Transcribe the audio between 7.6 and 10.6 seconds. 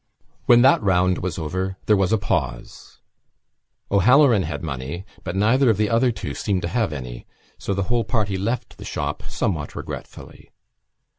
the whole party left the shop somewhat regretfully.